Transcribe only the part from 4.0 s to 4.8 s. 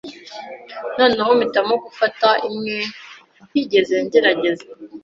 ngerageza.